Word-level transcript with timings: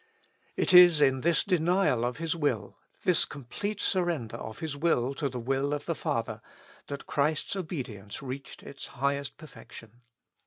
It 0.57 0.73
is 0.73 0.99
in 0.99 1.21
this 1.21 1.43
denial 1.43 2.03
of 2.03 2.17
His 2.17 2.35
will, 2.35 2.75
this 3.03 3.23
complete 3.23 3.79
sur 3.79 4.05
render 4.05 4.35
of 4.35 4.57
His 4.57 4.75
will 4.75 5.13
to 5.13 5.29
the 5.29 5.39
will 5.39 5.73
of 5.75 5.85
the 5.85 5.93
Father, 5.93 6.41
that 6.87 7.05
Christ's 7.05 7.55
obedience 7.55 8.19
reached 8.23 8.63
its 8.63 8.87
highest 8.97 9.37
perfection. 9.37 10.01